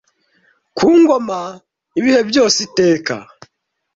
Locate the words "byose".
2.29-2.57